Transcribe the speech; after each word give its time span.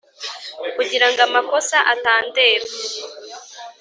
kugirango 0.75 1.19
amakosa 1.27 1.77
atandeba 1.93 2.69